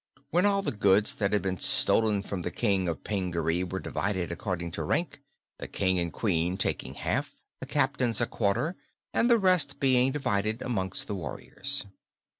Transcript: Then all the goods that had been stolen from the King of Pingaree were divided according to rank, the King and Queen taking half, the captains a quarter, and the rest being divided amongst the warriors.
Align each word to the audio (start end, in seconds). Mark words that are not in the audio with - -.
Then 0.33 0.47
all 0.47 0.63
the 0.63 0.71
goods 0.71 1.13
that 1.13 1.31
had 1.31 1.43
been 1.43 1.59
stolen 1.59 2.23
from 2.23 2.41
the 2.41 2.49
King 2.49 2.87
of 2.89 3.03
Pingaree 3.03 3.61
were 3.63 3.79
divided 3.79 4.31
according 4.31 4.71
to 4.71 4.83
rank, 4.83 5.21
the 5.59 5.67
King 5.67 5.99
and 5.99 6.11
Queen 6.11 6.57
taking 6.57 6.95
half, 6.95 7.35
the 7.59 7.67
captains 7.67 8.19
a 8.19 8.25
quarter, 8.25 8.75
and 9.13 9.29
the 9.29 9.37
rest 9.37 9.79
being 9.79 10.11
divided 10.11 10.63
amongst 10.63 11.05
the 11.05 11.13
warriors. 11.13 11.85